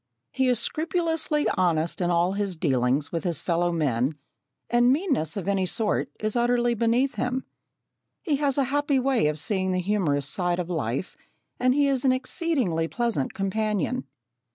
[0.31, 4.15] He is scrupulously honest in all his dealings with his fellow men,
[4.67, 7.45] and meanness of any sort is utterly beneath him.
[8.23, 11.15] He has a happy way of seeing the humorous side of life,
[11.59, 14.07] and he is an exceedingly pleasant companion.